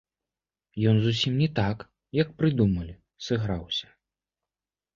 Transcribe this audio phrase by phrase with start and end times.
[0.91, 1.77] Ён зусім не так,
[2.21, 3.87] як прыдумалі, сыграўся.